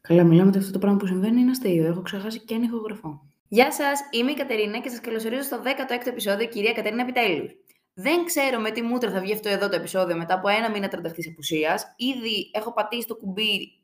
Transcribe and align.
Καλά, 0.00 0.24
μιλάμε 0.24 0.48
ότι 0.48 0.58
αυτό 0.58 0.72
το 0.72 0.78
πράγμα 0.78 0.98
που 0.98 1.06
συμβαίνει 1.06 1.40
είναι 1.40 1.50
αστείο. 1.50 1.86
Έχω 1.86 2.02
ξεχάσει 2.02 2.40
και 2.44 2.54
ένα 2.54 2.64
ηχογραφό. 2.64 3.30
Γεια 3.48 3.72
σας, 3.72 4.00
είμαι 4.10 4.30
η 4.30 4.34
Κατερίνα 4.34 4.78
και 4.78 4.88
σας 4.88 5.00
καλωσορίζω 5.00 5.42
στο 5.42 5.62
16ο 5.64 6.06
επεισόδιο 6.06 6.46
Κυρία 6.46 6.72
Κατερίνα 6.72 7.02
Επιτέλου. 7.02 7.48
Δεν 7.94 8.24
ξέρω 8.24 8.60
με 8.60 8.70
τι 8.70 8.82
μούτρα 8.82 9.10
θα 9.10 9.20
βγει 9.20 9.32
αυτό 9.32 9.48
εδώ 9.48 9.68
το 9.68 9.76
επεισόδιο 9.76 10.16
μετά 10.16 10.34
από 10.34 10.48
ένα 10.48 10.70
μήνα 10.70 10.88
τρανταχτής 10.88 11.28
απουσίας. 11.28 11.94
Ήδη 11.96 12.50
έχω 12.52 12.72
πατήσει 12.72 13.06
το 13.06 13.16
κουμπί 13.16 13.80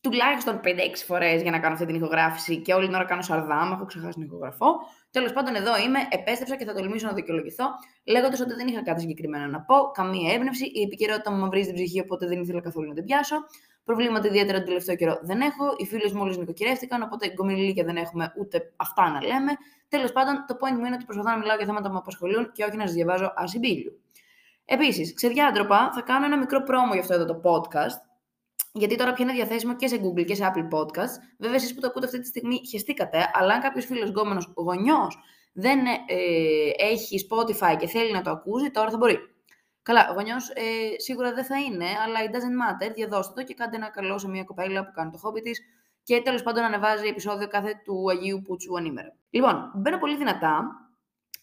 τουλάχιστον 0.00 0.60
5-6 0.64 0.68
φορές 1.06 1.42
για 1.42 1.50
να 1.50 1.58
κάνω 1.58 1.74
αυτή 1.74 1.86
την 1.86 1.94
ηχογράφηση 1.94 2.56
και 2.62 2.74
όλη 2.74 2.86
την 2.86 2.94
ώρα 2.94 3.04
κάνω 3.04 3.22
σαρδάμ, 3.22 3.72
έχω 3.72 3.84
ξεχάσει 3.84 4.12
τον 4.12 4.22
ηχογραφό. 4.22 4.74
Τέλος 5.10 5.32
πάντων, 5.32 5.54
εδώ 5.54 5.78
είμαι, 5.78 5.98
επέστρεψα 6.10 6.56
και 6.56 6.64
θα 6.64 6.74
τολμήσω 6.74 7.06
να 7.06 7.12
δικαιολογηθώ, 7.12 7.64
λέγοντας 8.04 8.40
ότι 8.40 8.54
δεν 8.54 8.66
είχα 8.66 8.82
κάτι 8.82 9.00
συγκεκριμένο 9.00 9.46
να 9.46 9.60
πω, 9.60 9.74
καμία 9.92 10.32
έμπνευση. 10.32 10.64
Η 10.64 10.82
επικαιρότητα 10.82 11.30
μου 11.32 11.48
βρει 11.48 11.62
στην 11.62 11.74
ψυχή, 11.74 12.00
οπότε 12.00 12.26
δεν 12.26 12.40
ήθελα 12.42 12.60
καθόλου 12.60 12.88
να 12.88 12.94
την 12.94 13.04
πιάσω. 13.04 13.36
Προβλήματα 13.84 14.26
ιδιαίτερα 14.26 14.58
τον 14.58 14.66
τελευταίο 14.66 14.96
καιρό 14.96 15.18
δεν 15.22 15.40
έχω. 15.40 15.74
Οι 15.76 15.86
φίλε 15.86 16.12
μου 16.12 16.20
όλες 16.20 16.36
νοικοκυρεύτηκαν, 16.36 17.02
οπότε 17.02 17.28
γκομιλίκια 17.28 17.84
δεν 17.84 17.96
έχουμε 17.96 18.32
ούτε 18.38 18.72
αυτά 18.76 19.10
να 19.10 19.22
λέμε. 19.22 19.52
Τέλος 19.88 20.12
πάντων, 20.12 20.44
το 20.48 20.56
point 20.60 20.76
μου 20.78 20.84
είναι 20.84 20.94
ότι 20.94 21.04
προσπαθώ 21.04 21.30
να 21.30 21.38
μιλάω 21.38 21.56
για 21.56 21.66
θέματα 21.66 21.86
που 21.86 21.92
με 21.92 21.98
απασχολούν 21.98 22.52
και 22.52 22.64
όχι 22.64 22.76
να 22.76 22.86
σας 22.86 22.94
διαβάζω 22.94 23.32
ασυμπίλιου. 23.36 24.00
Επίσης, 24.64 25.14
ξεδιάντροπα, 25.14 25.90
θα 25.94 26.00
κάνω 26.00 26.24
ένα 26.24 26.38
μικρό 26.38 26.62
πρόμο 26.62 26.92
για 26.92 27.00
αυτό 27.00 27.14
εδώ 27.14 27.24
το 27.24 27.40
podcast, 27.44 27.98
γιατί 28.72 28.96
τώρα 28.96 29.12
πια 29.12 29.24
είναι 29.24 29.34
διαθέσιμο 29.34 29.76
και 29.76 29.86
σε 29.86 29.96
Google 29.96 30.24
και 30.24 30.34
σε 30.34 30.52
Apple 30.54 30.78
Podcasts. 30.78 31.16
Βέβαια, 31.38 31.56
εσείς 31.56 31.74
που 31.74 31.80
το 31.80 31.86
ακούτε 31.86 32.06
αυτή 32.06 32.20
τη 32.20 32.26
στιγμή 32.26 32.60
χεστήκατε, 32.68 33.30
αλλά 33.32 33.54
αν 33.54 33.60
κάποιος 33.60 33.84
φίλος 33.84 34.08
γκόμενος 34.08 34.52
γονιός 34.56 35.18
δεν 35.52 35.78
ε, 35.86 36.14
έχει 36.76 37.28
Spotify 37.30 37.76
και 37.78 37.86
θέλει 37.86 38.12
να 38.12 38.22
το 38.22 38.30
ακούσει, 38.30 38.70
τώρα 38.70 38.90
θα 38.90 38.96
μπορεί. 38.96 39.18
Καλά, 39.82 40.12
γονιός 40.14 40.50
ε, 40.50 40.62
σίγουρα 40.96 41.32
δεν 41.32 41.44
θα 41.44 41.58
είναι, 41.58 41.86
αλλά 42.04 42.18
it 42.26 42.34
doesn't 42.34 42.88
matter. 42.88 42.92
Διαδώστε 42.94 43.32
το 43.34 43.42
και 43.46 43.54
κάντε 43.54 43.76
ένα 43.76 43.90
καλό 43.90 44.18
σε 44.18 44.28
μια 44.28 44.44
κοπέλα 44.44 44.84
που 44.84 44.92
κάνει 44.94 45.10
το 45.10 45.18
χόμπι 45.18 45.40
της 45.40 45.60
και 46.02 46.20
τέλος 46.20 46.42
πάντων 46.42 46.64
ανεβάζει 46.64 47.06
επεισόδιο 47.06 47.48
κάθε 47.48 47.80
του 47.84 48.10
Αγίου 48.10 48.42
Πούτσου 48.42 48.76
ανήμερα. 48.76 49.16
Λοιπόν, 49.30 49.72
μπαίνω 49.74 49.98
πολύ 49.98 50.16
δυνατά 50.16 50.64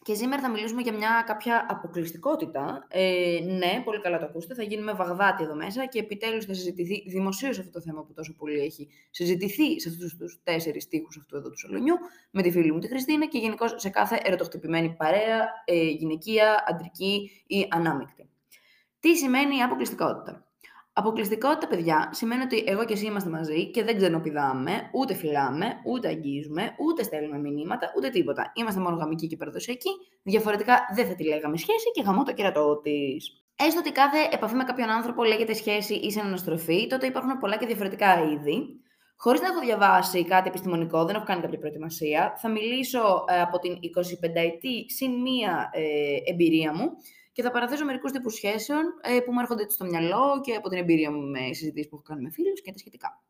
και 0.03 0.13
σήμερα 0.13 0.41
θα 0.41 0.49
μιλήσουμε 0.49 0.81
για 0.81 0.93
μια 0.93 1.23
κάποια 1.27 1.65
αποκλειστικότητα. 1.69 2.87
Ε, 2.89 3.39
ναι, 3.43 3.81
πολύ 3.83 4.01
καλά 4.01 4.19
το 4.19 4.25
ακούστε. 4.25 4.53
Θα 4.53 4.63
γίνουμε 4.63 4.93
βαγδάτη 4.93 5.43
εδώ 5.43 5.55
μέσα 5.55 5.85
και 5.85 5.99
επιτέλους 5.99 6.45
θα 6.45 6.53
συζητηθεί 6.53 7.03
δημοσίως 7.09 7.59
αυτό 7.59 7.71
το 7.71 7.81
θέμα 7.81 8.03
που 8.03 8.13
τόσο 8.13 8.35
πολύ 8.35 8.59
έχει 8.59 8.87
συζητηθεί 9.09 9.79
σε 9.79 9.89
αυτούς 9.89 10.15
τους 10.17 10.39
τέσσερις 10.43 10.87
τείχου 10.87 11.07
αυτού 11.19 11.35
εδώ 11.35 11.49
του 11.49 11.57
σαλονιού 11.57 11.95
με 12.31 12.41
τη 12.41 12.51
φίλη 12.51 12.71
μου 12.71 12.79
τη 12.79 12.87
Χριστίνα 12.87 13.25
και 13.25 13.37
γενικώ 13.37 13.65
σε 13.67 13.89
κάθε 13.89 14.19
ερωτοχτυπημένη 14.23 14.95
παρέα, 14.97 15.47
ε, 15.65 15.83
γυναικεία, 15.83 16.63
αντρική 16.67 17.43
ή 17.47 17.67
ανάμεικτη. 17.69 18.29
Τι 18.99 19.15
σημαίνει 19.15 19.57
η 19.57 19.61
αποκλειστικότητα; 19.61 20.48
Αποκλειστικότητα, 20.99 21.67
παιδιά, 21.67 22.09
σημαίνει 22.13 22.41
ότι 22.41 22.63
εγώ 22.67 22.85
και 22.85 22.93
εσύ 22.93 23.05
είμαστε 23.05 23.29
μαζί 23.29 23.71
και 23.71 23.83
δεν 23.83 23.97
ξενοπηδάμε, 23.97 24.89
ούτε 24.93 25.13
φυλάμε, 25.13 25.65
ούτε 25.85 26.07
αγγίζουμε, 26.07 26.75
ούτε 26.77 27.03
στέλνουμε 27.03 27.37
μηνύματα, 27.37 27.93
ούτε 27.97 28.09
τίποτα. 28.09 28.51
Είμαστε 28.55 28.81
μόνο 28.81 28.95
γαμικοί 28.95 29.27
και 29.27 29.37
παραδοσιακοί. 29.37 29.89
Διαφορετικά 30.23 30.75
δεν 30.95 31.07
θα 31.07 31.15
τη 31.15 31.23
λέγαμε 31.23 31.57
σχέση 31.57 31.91
και 31.93 32.01
γαμώ 32.01 32.23
το 32.23 32.33
κερατό 32.33 32.79
της. 32.83 33.43
Έστω 33.55 33.79
ότι 33.79 33.91
κάθε 33.91 34.17
επαφή 34.31 34.55
με 34.55 34.63
κάποιον 34.63 34.89
άνθρωπο 34.89 35.23
λέγεται 35.23 35.53
σχέση 35.53 35.93
ή 35.93 36.11
συναναστροφή, 36.11 36.87
τότε 36.87 37.05
υπάρχουν 37.05 37.37
πολλά 37.37 37.57
και 37.57 37.65
διαφορετικά 37.65 38.23
είδη. 38.23 38.81
Χωρίς 39.15 39.41
να 39.41 39.47
έχω 39.47 39.59
διαβάσει 39.59 40.25
κάτι 40.25 40.47
επιστημονικό, 40.47 41.05
δεν 41.05 41.15
έχω 41.15 41.25
κάνει 41.25 41.41
κάποια 41.41 41.59
προετοιμασία, 41.59 42.33
θα 42.37 42.49
μιλήσω 42.49 43.25
ε, 43.27 43.41
από 43.41 43.59
την 43.59 43.73
25η 43.73 44.73
συν 44.95 45.11
μία 45.11 45.69
ε, 45.73 46.31
εμπειρία 46.31 46.73
μου 46.73 46.85
και 47.39 47.45
θα 47.45 47.51
παραθέσω 47.51 47.85
μερικούς 47.85 48.11
τύπους 48.11 48.33
σχέσεων 48.33 48.83
ε, 49.01 49.19
που 49.19 49.31
μου 49.33 49.39
έρχονται 49.39 49.69
στο 49.69 49.85
μυαλό 49.85 50.41
και 50.43 50.53
από 50.55 50.69
την 50.69 50.77
εμπειρία 50.77 51.11
μου 51.11 51.21
με 51.21 51.39
συζητήσεις 51.39 51.89
που 51.89 51.95
έχω 51.95 52.03
κάνει 52.03 52.21
με 52.21 52.29
φίλους 52.29 52.61
και 52.61 52.71
τα 52.71 52.77
σχετικά. 52.77 53.21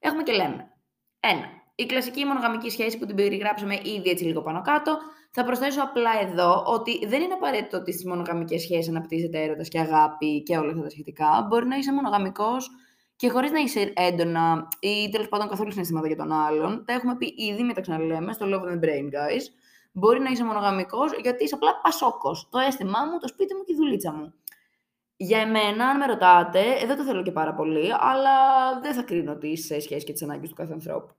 Έχουμε 0.00 0.22
και 0.22 0.32
λέμε. 0.32 0.72
Ένα. 1.20 1.46
Η 1.74 1.86
κλασική 1.86 2.24
μονογαμική 2.24 2.70
σχέση 2.70 2.98
που 2.98 3.06
την 3.06 3.16
περιγράψαμε 3.16 3.74
ήδη 3.74 4.10
έτσι 4.10 4.24
λίγο 4.24 4.42
πάνω 4.42 4.62
κάτω. 4.62 4.98
Θα 5.30 5.44
προσθέσω 5.44 5.82
απλά 5.82 6.10
εδώ 6.20 6.64
ότι 6.66 7.06
δεν 7.06 7.22
είναι 7.22 7.32
απαραίτητο 7.32 7.76
ότι 7.76 7.92
στις 7.92 8.06
μονογαμικές 8.06 8.62
σχέσεις 8.62 8.88
αναπτύσσεται 8.88 9.42
έρωτας 9.42 9.68
και 9.68 9.78
αγάπη 9.78 10.42
και 10.42 10.56
όλα 10.56 10.70
αυτά 10.70 10.82
τα 10.82 10.90
σχετικά. 10.90 11.46
Μπορεί 11.48 11.66
να 11.66 11.76
είσαι 11.76 11.92
μονογαμικός 11.92 12.70
και 13.16 13.28
χωρίς 13.28 13.50
να 13.50 13.58
είσαι 13.58 13.92
έντονα 13.96 14.68
ή 14.80 15.08
τέλος 15.10 15.28
πάντων 15.28 15.48
καθόλου 15.48 15.70
συναισθήματα 15.70 16.06
για 16.06 16.16
τον 16.16 16.32
άλλον. 16.32 16.84
Τα 16.86 16.92
έχουμε 16.92 17.16
πει 17.16 17.34
ήδη, 17.36 17.62
μην 17.62 17.74
τα 17.74 17.80
ξαναλέμε, 17.80 18.32
στο 18.32 18.46
Love 18.46 18.72
the 18.72 18.84
Brain, 18.84 19.06
guys. 19.16 19.44
Μπορεί 19.98 20.20
να 20.20 20.30
είσαι 20.30 20.44
μονογαμικός 20.44 21.12
γιατί 21.22 21.44
είσαι 21.44 21.54
απλά 21.54 21.80
πασόκος. 21.80 22.48
Το 22.50 22.58
αίσθημά 22.58 23.04
μου, 23.04 23.18
το 23.18 23.28
σπίτι 23.28 23.54
μου 23.54 23.64
και 23.64 23.72
η 23.72 23.76
δουλίτσα 23.76 24.12
μου. 24.12 24.34
Για 25.16 25.38
εμένα, 25.38 25.86
αν 25.88 25.96
με 25.96 26.06
ρωτάτε, 26.06 26.60
ε, 26.60 26.86
δεν 26.86 26.96
το 26.96 27.02
θέλω 27.02 27.22
και 27.22 27.32
πάρα 27.32 27.54
πολύ, 27.54 27.92
αλλά 27.98 28.34
δεν 28.80 28.94
θα 28.94 29.02
κρίνω 29.02 29.36
τι 29.36 29.56
σχέσεις 29.56 30.04
και 30.04 30.12
τις 30.12 30.22
ανάγκες 30.22 30.48
του 30.48 30.54
κάθε 30.54 30.72
ανθρώπου. 30.72 31.14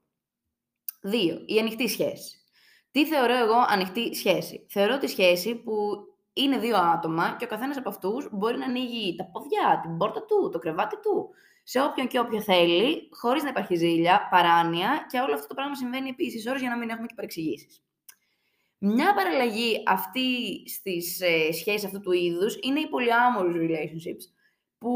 Δύο, 1.00 1.42
η 1.46 1.58
ανοιχτή 1.58 1.88
σχέση. 1.88 2.36
Τι 2.90 3.06
θεωρώ 3.06 3.34
εγώ 3.34 3.64
ανοιχτή 3.68 4.14
σχέση; 4.14 4.66
Θεωρώ 4.70 4.98
τη 4.98 5.06
σχέση 5.06 5.54
που 5.54 5.74
είναι 6.32 6.58
δύο 6.58 6.76
άτομα 6.76 7.36
και 7.38 7.44
ο 7.44 7.48
καθένας 7.48 7.76
από 7.76 7.88
αυτούς 7.88 8.28
μπορεί 8.32 8.58
να 8.58 8.64
ανοίγει 8.64 9.14
τα 9.16 9.24
ποδιά, 9.24 9.80
την 9.82 9.96
πόρτα 9.96 10.24
του, 10.24 10.50
το 10.52 10.58
κρεβάτι 10.58 11.00
του, 11.00 11.30
σε 11.62 11.80
όποιον 11.80 12.06
και 12.06 12.18
όποιο 12.18 12.40
θέλει, 12.40 13.08
χωρίς 13.12 13.42
να 13.42 13.48
υπάρχει 13.48 13.74
ζήλια, 13.74 14.28
παράνοια 14.30 15.06
και 15.10 15.18
όλο 15.18 15.34
αυτό 15.34 15.46
το 15.46 15.54
πράγμα 15.54 15.74
συμβαίνει 15.74 16.08
επίσης 16.08 16.46
ώρες 16.46 16.60
για 16.60 16.70
να 16.70 16.76
μην 16.76 16.90
έχουμε 16.90 17.06
και 17.06 17.14
παρεξηγήσεις. 17.14 17.82
Μια 18.78 19.14
παραλλαγή 19.14 19.82
αυτή 19.86 20.62
στις 20.68 21.20
ε, 21.20 21.52
σχέσεις 21.52 21.84
αυτού 21.84 22.00
του 22.00 22.12
είδους 22.12 22.58
είναι 22.60 22.80
οι 22.80 22.88
polyamorous 22.92 23.56
relationships, 23.56 24.24
που 24.78 24.92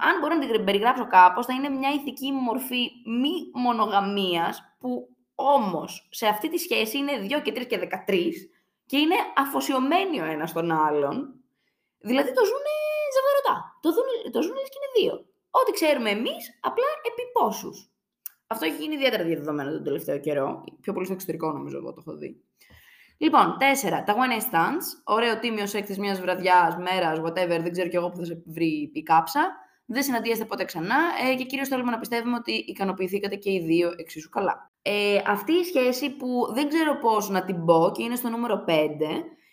αν 0.00 0.18
μπορώ 0.20 0.34
να 0.34 0.48
την 0.48 0.64
περιγράψω 0.64 1.06
κάπως, 1.06 1.46
θα 1.46 1.54
είναι 1.54 1.68
μια 1.68 1.90
ηθική 1.90 2.32
μορφή 2.32 2.90
μη 3.20 3.34
μονογαμίας, 3.54 4.76
που 4.78 5.16
όμως 5.34 6.08
σε 6.10 6.26
αυτή 6.26 6.50
τη 6.50 6.58
σχέση 6.58 6.98
είναι 6.98 7.12
2 7.20 7.42
και 7.42 7.52
3 7.52 7.66
και 7.66 7.78
13 7.78 8.48
και 8.86 8.98
είναι 8.98 9.14
αφοσιωμένοι 9.36 10.20
ο 10.20 10.24
ένας 10.24 10.52
τον 10.52 10.70
άλλον. 10.70 11.14
Δηλαδή 11.98 12.32
το 12.32 12.44
ζουν 12.44 12.66
ζευγαρωτά. 13.14 13.78
Το, 13.80 13.92
δουν, 13.92 14.32
το 14.32 14.42
ζουν 14.42 14.54
και 14.54 14.78
είναι 14.78 14.92
δύο. 14.98 15.26
Ό,τι 15.50 15.72
ξέρουμε 15.72 16.10
εμείς, 16.10 16.58
απλά 16.60 16.84
επί 17.08 17.22
πόσους. 17.32 17.90
Αυτό 18.46 18.64
έχει 18.64 18.82
γίνει 18.82 18.94
ιδιαίτερα 18.94 19.24
διαδεδομένο 19.24 19.70
τον 19.70 19.84
τελευταίο 19.84 20.18
καιρό. 20.18 20.64
Πιο 20.80 20.92
πολύ 20.92 21.04
στο 21.04 21.14
εξωτερικό 21.14 21.52
νομίζω 21.52 21.76
εγώ 21.76 21.92
το 21.92 22.02
έχω 22.06 22.16
δει. 22.16 22.42
Λοιπόν, 23.22 23.56
τέσσερα. 23.58 24.02
Τα 24.02 24.14
one 24.14 24.32
night 24.32 24.52
stands. 24.52 24.84
Ωραίο 25.04 25.38
τίμιο 25.38 25.66
σεξ 25.66 25.96
μιας 25.98 26.20
βραδιάς, 26.20 26.76
μέρας, 26.76 27.18
whatever, 27.18 27.60
δεν 27.62 27.72
ξέρω 27.72 27.88
κι 27.88 27.96
εγώ 27.96 28.10
που 28.10 28.16
θα 28.16 28.24
σε 28.24 28.42
βρει 28.46 28.90
η 28.92 29.02
κάψα. 29.02 29.52
Δεν 29.86 30.02
συναντιέστε 30.02 30.44
ποτέ 30.44 30.64
ξανά 30.64 30.96
ε, 31.30 31.34
και 31.34 31.44
κυρίως 31.44 31.68
θέλουμε 31.68 31.90
να 31.90 31.98
πιστεύουμε 31.98 32.36
ότι 32.36 32.52
ικανοποιηθήκατε 32.52 33.36
και 33.36 33.50
οι 33.50 33.60
δύο 33.60 33.92
εξίσου 33.96 34.28
καλά. 34.28 34.70
Ε, 34.82 35.20
αυτή 35.26 35.52
η 35.52 35.64
σχέση 35.64 36.10
που 36.10 36.52
δεν 36.54 36.68
ξέρω 36.68 36.98
πώς 36.98 37.28
να 37.28 37.44
την 37.44 37.64
πω 37.64 37.90
και 37.94 38.02
είναι 38.02 38.16
στο 38.16 38.28
νούμερο 38.28 38.64
5, 38.68 38.70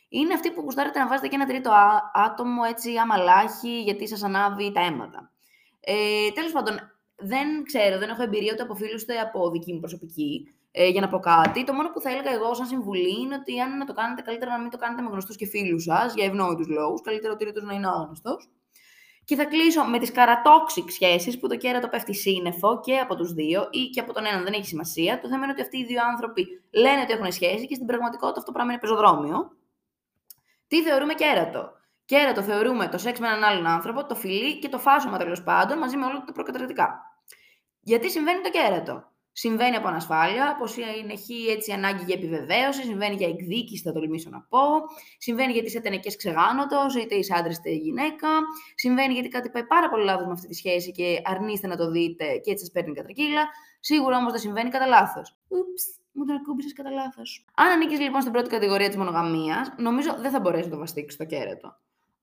είναι 0.10 0.34
αυτή 0.34 0.52
που 0.52 0.62
γουστάρετε 0.62 1.00
να 1.00 1.08
βάζετε 1.08 1.28
και 1.28 1.36
ένα 1.36 1.46
τρίτο 1.46 1.72
άτομο 2.14 2.62
έτσι 2.70 2.96
αμαλάχη 2.98 3.82
γιατί 3.82 4.08
σας 4.08 4.24
ανάβει 4.24 4.72
τα 4.72 4.82
αίματα. 4.82 5.32
Ε, 5.80 6.32
Τέλος 6.34 6.52
πάντων, 6.52 6.76
δεν 7.16 7.64
ξέρω, 7.64 7.98
δεν 7.98 8.10
έχω 8.10 8.24
εμπειρία 8.24 8.52
ούτε 8.54 8.64
από 8.64 8.76
φίλους 8.76 9.02
ούτε 9.02 9.20
από 9.20 9.50
δική 9.52 9.74
μου 9.74 9.80
προσωπική 9.80 10.54
ε, 10.72 10.88
για 10.88 11.02
να 11.02 11.10
πω 11.10 11.20
κάτι. 11.20 11.64
Το 11.64 11.74
μόνο 11.74 11.90
που 11.90 12.02
θα 12.02 12.10
έλεγα 12.10 12.32
εγώ 12.32 12.54
σαν 12.54 12.66
συμβουλή 12.66 13.20
είναι 13.22 13.36
ότι 13.36 13.60
αν 13.60 13.78
να 13.78 13.86
το 13.86 13.94
κάνετε, 13.94 14.22
καλύτερα 14.22 14.52
να 14.52 14.60
μην 14.60 14.70
το 14.70 14.78
κάνετε 14.78 15.02
με 15.02 15.10
γνωστούς 15.10 15.36
και 15.36 15.46
φίλους 15.46 15.84
σας 15.84 16.14
για 16.14 16.26
ευνόητους 16.26 16.68
λόγους. 16.68 17.02
Καλύτερα 17.02 17.34
ο 17.34 17.36
τρίτο 17.36 17.66
να 17.66 17.74
είναι 17.74 17.88
άγνωστος. 17.88 18.50
Και 19.26 19.36
θα 19.36 19.46
κλείσω 19.46 19.84
με 19.84 20.00
τις 20.00 20.12
καρατόξικ 20.12 20.90
σχέσεις 20.90 21.40
που 21.40 21.48
το 21.48 21.58
κέρατο 21.58 21.88
πέφτει 21.88 22.14
σύννεφο 22.14 22.80
και 22.80 22.98
από 22.98 23.16
τους 23.16 23.34
δύο 23.34 23.68
ή 23.72 23.86
και 23.86 24.00
από 24.00 24.14
τον 24.14 24.26
έναν 24.26 24.44
δεν 24.44 24.54
έχει 24.54 24.66
σημασία. 24.66 25.20
Το 25.20 25.28
θέμα 25.28 25.44
είναι 25.44 25.52
ότι 25.52 25.62
αυτοί 25.62 25.78
οι 25.78 25.86
δύο 25.86 26.02
άνθρωποι 26.12 26.62
λένε 26.72 27.02
ότι 27.02 27.14
έχουν 27.14 27.32
σχέση 27.32 27.68
και 27.68 27.76
στην 27.76 27.88
πραγματικότητα 27.88 28.40
αυτό 28.40 28.52
το 28.52 28.52
πράγμα 28.52 28.72
είναι 28.72 28.82
πεζοδρόμιο. 28.82 29.52
Τι 30.68 30.82
θεωρούμε 30.84 31.14
κέρατο; 31.14 31.72
Κέρατο 32.06 32.42
θεωρούμε 32.42 32.88
το 32.88 32.98
σεξ 32.98 33.20
με 33.20 33.28
έναν 33.28 33.44
άλλον 33.44 33.68
άνθρωπο, 33.68 34.06
το 34.06 34.16
φιλί 34.16 34.60
και 34.60 34.70
το 34.70 34.78
φάσομα 34.80 35.18
τέλος 35.18 35.44
πάντων 35.44 35.78
μαζί 35.78 35.98
με 35.98 36.06
όλα 36.06 36.24
τα 36.24 36.32
προκαταρκτικά. 36.32 37.02
Γιατί 37.82 38.10
συμβαίνει 38.10 38.42
το 38.42 38.50
κέρατο; 38.50 39.12
Συμβαίνει 39.32 39.76
από 39.76 39.88
ανασφάλεια, 39.88 40.56
πως 40.60 40.76
έχει 41.12 41.46
έτσι 41.50 41.72
ανάγκη 41.72 42.04
για 42.04 42.16
επιβεβαίωση, 42.16 42.84
συμβαίνει 42.84 43.16
για 43.16 43.28
εκδίκηση, 43.28 43.84
θα 43.84 43.92
τολμήσω 43.92 44.30
να 44.30 44.42
πω. 44.50 44.60
Συμβαίνει 45.18 45.52
γιατί 45.52 45.68
είσαι 45.68 45.80
τενεκέ 45.80 46.16
ξεγάνωτο, 46.16 46.86
είτε 47.02 47.16
είσαι 47.16 47.34
άντρας 47.38 47.58
είτε 47.58 47.70
γυναίκα. 47.70 48.28
Συμβαίνει 48.76 49.14
γιατί 49.14 49.28
κάτι 49.28 49.50
πάει 49.50 49.66
πάρα 49.66 49.90
πολύ 49.90 50.04
λάθος 50.04 50.26
με 50.26 50.32
αυτή 50.32 50.48
τη 50.48 50.54
σχέση 50.54 50.92
και 50.92 51.22
αρνείστε 51.24 51.68
να 51.68 51.76
το 51.76 51.92
δείτε 51.92 52.26
και 52.26 52.52
έτσι 52.52 52.64
σας 52.64 52.74
παίρνει 52.74 52.94
κατρακύλα. 52.94 53.48
Σίγουρα 53.80 54.18
όμως 54.18 54.32
δεν 54.32 54.42
συμβαίνει 54.42 54.70
κατά 54.70 54.88
λάθος. 54.88 55.38
Ούψ, 55.48 55.84
μου 56.12 56.26
τον 56.26 56.36
ακούμπησες 56.36 56.74
κατά 56.74 56.90
λάθος. 56.90 57.46
Αν 57.56 57.68
ανήκεις 57.68 58.00
λοιπόν 58.00 58.22
στην 58.22 58.34
πρώτη 58.34 58.50
κατηγορία 58.50 58.88
της 58.88 58.98
μονογαμίας, 58.98 59.74
νομίζω 59.78 60.16
δεν 60.20 60.32
θα 60.32 60.40
μπορέσεις 60.40 60.66
να 60.66 60.72
το 60.72 60.78
βαστίξει 60.78 61.18
το 61.18 61.26
κέρατο. 61.26 61.78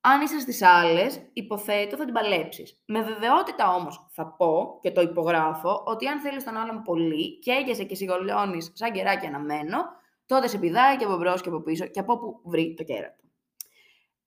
Αν 0.08 0.20
είσαι 0.20 0.40
στις 0.40 0.62
άλλες, 0.62 1.30
υποθέτω 1.32 1.96
θα 1.96 2.04
την 2.04 2.14
παλέψεις. 2.14 2.82
Με 2.86 3.02
βεβαιότητα 3.02 3.74
όμως 3.74 4.06
θα 4.10 4.26
πω 4.26 4.78
και 4.82 4.90
το 4.90 5.00
υπογράφω 5.00 5.82
ότι 5.86 6.06
αν 6.06 6.20
θέλεις 6.20 6.44
τον 6.44 6.56
άλλον 6.56 6.82
πολύ 6.82 7.38
και 7.38 7.50
έγεσαι 7.50 7.84
και 7.84 7.94
σιγολιώνεις 7.94 8.70
σαν 8.74 8.92
κεράκι 8.92 9.26
αναμένο, 9.26 9.78
τότε 10.26 10.48
σε 10.48 10.58
πηδάει 10.58 10.96
και 10.96 11.04
από 11.04 11.16
μπρος 11.16 11.40
και 11.40 11.48
από 11.48 11.60
πίσω 11.60 11.86
και 11.86 12.00
από 12.00 12.12
όπου 12.12 12.40
βρει 12.44 12.74
το 12.76 12.82
κέρατο. 12.84 13.24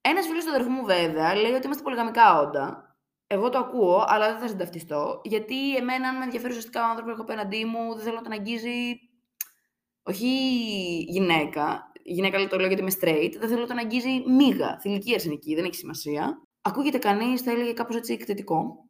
Ένας 0.01 0.27
φίλος 0.27 0.43
του 0.43 0.49
αδερφού 0.49 0.69
μου, 0.69 0.85
βέβαια, 0.85 1.35
λέει 1.35 1.51
ότι 1.51 1.65
είμαστε 1.65 1.83
πολυγαμικά 1.83 2.39
όντα. 2.39 2.95
Εγώ 3.27 3.49
το 3.49 3.57
ακούω, 3.57 4.05
αλλά 4.07 4.27
δεν 4.27 4.39
θα 4.39 4.47
συνταυτιστώ, 4.47 5.21
γιατί 5.23 5.75
εμένα, 5.75 6.07
αν 6.07 6.17
με 6.17 6.23
ενδιαφέρει 6.23 6.51
ουσιαστικά 6.51 6.81
ο 6.81 6.89
άνθρωπος 6.89 7.13
που 7.13 7.21
έχω 7.21 7.31
απέναντί 7.31 7.65
μου, 7.65 7.93
δεν 7.93 8.03
θέλω 8.03 8.15
να 8.15 8.21
τον 8.21 8.31
αγγίζει. 8.31 8.99
Όχι 10.03 10.27
γυναίκα. 11.07 11.88
Γυναίκα 12.11 12.47
το 12.47 12.57
λέω 12.57 12.67
γιατί 12.67 12.81
είμαι 12.81 12.91
straight. 13.01 13.33
Δεν 13.39 13.50
θέλω 13.50 13.61
να 13.61 13.67
τον 13.67 13.77
αγγίζει 13.77 14.23
μίγα. 14.27 14.79
Θηλυκή 14.81 15.13
αρσενική, 15.13 15.56
δεν 15.56 15.63
έχει 15.63 15.75
σημασία. 15.75 16.41
Ακούγεται 16.61 16.97
κανείς, 16.97 17.41
θα 17.41 17.51
έλεγε 17.51 17.73
κάπως 17.73 17.95
έτσι 17.95 18.13
εκτετικό. 18.13 18.85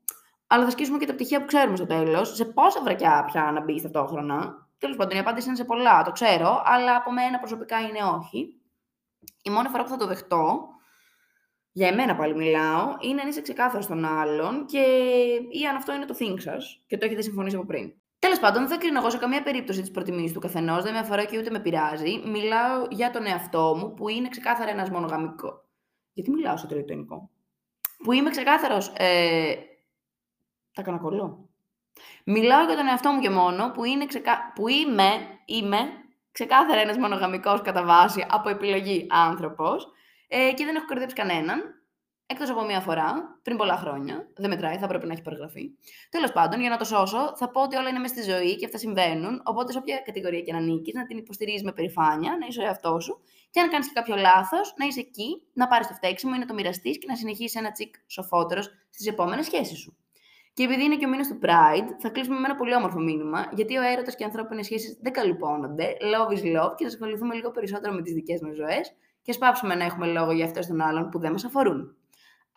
Αλλά 0.47 0.63
θα 0.63 0.69
σκίσουμε 0.69 0.97
και 0.97 1.05
τα 1.05 1.13
πτυχία 1.13 1.39
που 1.39 1.45
ξέρουμε 1.45 1.75
στο 1.75 1.85
τέλος. 1.85 2.35
Σε 2.35 2.45
πόσα 2.45 2.81
βρακιά 2.83 3.23
πια 3.31 3.51
να 3.51 3.63
μπει 3.63 3.81
ταυτόχρονα. 3.81 4.67
Τέλος 4.77 4.95
πάντων, 4.95 5.17
η 5.17 5.19
απάντηση 5.19 5.47
είναι 5.47 5.57
σε 5.57 5.63
πολλά, 5.63 6.03
το 6.03 6.11
ξέρω, 6.11 6.61
αλλά 6.65 6.95
από 6.95 7.11
μένα 7.11 7.39
προσωπικά 7.39 7.79
είναι 7.79 7.99
όχι. 8.17 8.59
Η 9.43 9.49
μόνη 9.49 9.67
φορά 9.67 9.83
που 9.83 9.89
θα 9.89 9.97
το 9.97 10.07
δεχτώ, 10.07 10.67
για 11.71 11.87
εμένα 11.87 12.15
πάλι 12.15 12.35
μιλάω, 12.35 12.95
είναι 12.99 13.21
αν 13.21 13.27
είσαι 13.27 13.41
ξεκάθαρος 13.41 13.85
στον 13.85 14.05
άλλον 14.05 14.65
και 14.65 14.79
ή 15.49 15.65
αν 15.65 15.75
αυτό 15.75 15.93
είναι 15.93 16.05
το 16.05 16.15
think 16.19 16.35
σας 16.37 16.83
και 16.87 16.97
το 16.97 17.05
έχετε 17.05 17.21
συμφωνήσει 17.21 17.55
από 17.55 17.65
πριν. 17.65 17.93
Τέλος 18.19 18.39
πάντων, 18.39 18.61
δεν 18.61 18.71
θα 18.71 18.77
κρίνω 18.77 18.99
εγώ 18.99 19.09
σε 19.09 19.17
καμία 19.17 19.43
περίπτωση 19.43 19.81
τις 19.81 19.91
προτιμήσεις 19.91 20.33
του 20.33 20.39
καθενός, 20.39 20.83
δεν 20.83 20.93
με 20.93 20.99
αφορά 20.99 21.25
και 21.25 21.37
ούτε 21.37 21.49
με 21.49 21.59
πειράζει. 21.59 22.21
Μιλάω 22.25 22.85
για 22.89 23.11
τον 23.11 23.25
εαυτό 23.25 23.75
μου 23.77 23.93
που 23.93 24.09
είναι 24.09 24.29
ξεκάθαρα 24.29 24.71
ένας 24.71 24.89
μονογαμικός. 24.89 25.63
Γιατί 26.13 26.31
μιλάω 26.31 26.57
στο 26.57 26.67
τρίτο 26.67 27.29
Που 28.03 28.11
είμαι 28.11 28.29
ξεκάθαρος. 28.29 28.93
Ε... 28.97 29.53
Τα 30.73 30.81
κάνω 30.81 31.49
Μιλάω 32.25 32.65
για 32.65 32.75
τον 32.75 32.87
εαυτό 32.87 33.11
μου 33.11 33.19
και 33.19 33.29
μόνο, 33.29 33.71
που, 33.71 33.83
είναι 33.83 34.05
ξεκα... 34.05 34.51
που 34.55 34.67
είμαι, 34.67 35.09
είμαι 35.45 35.77
ξεκάθαρα 36.31 36.79
ένας 36.79 36.97
μονογαμικός 36.97 37.61
κατά 37.61 37.83
βάση 37.83 38.25
από 38.29 38.49
επιλογή 38.49 39.07
άνθρωπος 39.09 39.87
ε, 40.27 40.51
και 40.53 40.65
δεν 40.65 40.75
έχω 40.75 40.85
κορδέψει 40.85 41.15
κανέναν, 41.15 41.78
εκτός 42.31 42.49
από 42.49 42.65
μία 42.65 42.79
φορά, 42.79 43.39
πριν 43.43 43.57
πολλά 43.57 43.77
χρόνια. 43.77 44.27
Δεν 44.35 44.49
μετράει, 44.49 44.77
θα 44.77 44.87
πρέπει 44.87 45.05
να 45.05 45.13
έχει 45.13 45.21
περιγραφεί. 45.21 45.71
Τέλος 46.09 46.31
πάντων, 46.31 46.59
για 46.59 46.69
να 46.69 46.77
το 46.77 46.85
σώσω, 46.85 47.33
θα 47.35 47.49
πω 47.49 47.61
ότι 47.61 47.75
όλα 47.75 47.89
είναι 47.89 47.99
μες 47.99 48.09
στη 48.09 48.21
ζωή 48.21 48.55
και 48.55 48.65
αυτά 48.65 48.77
συμβαίνουν. 48.77 49.41
Οπότε, 49.43 49.71
σε 49.71 49.77
όποια 49.77 49.97
κατηγορία 50.05 50.41
και 50.41 50.51
να 50.51 50.57
ανήκεις, 50.57 50.93
να 50.93 51.05
την 51.05 51.17
υποστηρίζεις 51.17 51.63
με 51.63 51.71
περηφάνεια, 51.71 52.37
να 52.39 52.45
είσαι 52.47 52.61
ο 52.61 52.63
εαυτός 52.63 53.03
σου. 53.03 53.21
Και 53.51 53.59
αν 53.59 53.69
κάνεις 53.69 53.87
και 53.87 53.93
κάποιο 53.93 54.15
λάθος, 54.15 54.73
να 54.77 54.85
είσαι 54.85 54.99
εκεί, 54.99 55.41
να 55.53 55.67
πάρεις 55.67 55.87
το 55.87 55.93
φταίξιμο 55.93 56.31
ή 56.35 56.39
να 56.39 56.45
το 56.45 56.53
μοιραστείς 56.53 56.97
και 56.97 57.05
να 57.07 57.15
συνεχίσεις 57.15 57.55
ένα 57.55 57.71
τσικ 57.71 57.95
σοφότερος 58.07 58.69
στις 58.89 59.07
επόμενες 59.07 59.45
σχέσεις 59.45 59.79
σου. 59.79 59.97
Και 60.53 60.63
επειδή 60.63 60.83
είναι 60.83 60.95
και 60.95 61.05
ο 61.05 61.09
μήνας 61.09 61.27
του 61.27 61.39
Pride, 61.43 61.87
θα 61.99 62.09
κλείσουμε 62.09 62.39
με 62.39 62.45
ένα 62.45 62.55
πολύ 62.55 62.75
όμορφο 62.75 62.99
μήνυμα, 62.99 63.49
γιατί 63.53 63.77
ο 63.77 63.81
έρωτας 63.81 64.15
και 64.15 64.23
οι 64.23 64.25
ανθρώπινες 64.25 64.65
σχέσεις 64.65 64.97
δεν 65.01 65.13
καλυπώνονται. 65.13 65.97
Love 66.01 66.31
is 66.31 66.43
love 66.57 66.73
και 66.75 66.83
θα 66.83 66.87
ασχοληθούμε 66.87 67.35
λίγο 67.35 67.51
περισσότερο 67.51 67.93
με 67.93 68.01
τις 68.01 68.13
δικές 68.13 68.41
μας 68.41 68.55
ζωές 68.55 68.93
και 69.21 69.31
σπάψουμε 69.31 69.75
να 69.75 69.83
έχουμε 69.83 70.07
λόγο 70.07 70.31
για 70.31 70.45
αυτέ 70.45 70.59
των 70.59 70.81
άλλων 70.81 71.09
που 71.09 71.19
δεν 71.19 71.31
μας 71.31 71.45
αφορούν. 71.45 71.98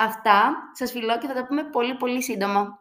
Αυτά, 0.04 0.54
σας 0.72 0.90
φιλώ 0.90 1.18
και 1.18 1.26
θα 1.26 1.34
τα 1.34 1.44
πούμε 1.46 1.64
πολύ 1.64 1.94
πολύ 1.94 2.22
σύντομα. 2.22 2.78